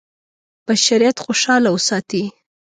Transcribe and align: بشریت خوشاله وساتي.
بشریت 0.67 1.17
خوشاله 1.25 1.69
وساتي. 1.73 2.23